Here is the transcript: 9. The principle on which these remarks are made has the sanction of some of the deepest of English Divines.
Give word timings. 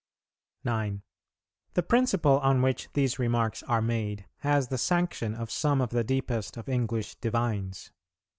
9. 0.63 1.03
The 1.75 1.83
principle 1.83 2.39
on 2.39 2.63
which 2.63 2.89
these 2.93 3.19
remarks 3.19 3.61
are 3.61 3.83
made 3.83 4.25
has 4.39 4.69
the 4.69 4.79
sanction 4.79 5.35
of 5.35 5.51
some 5.51 5.79
of 5.79 5.91
the 5.91 6.03
deepest 6.03 6.57
of 6.57 6.67
English 6.67 7.17
Divines. 7.17 7.91